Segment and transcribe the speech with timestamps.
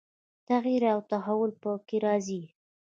[0.49, 2.43] تغییر او تحول به په کې راځي.